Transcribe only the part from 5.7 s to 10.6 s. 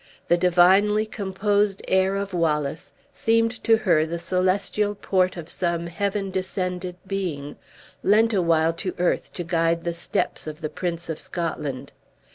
heaven descended being, lent awhile to earth to guide the steps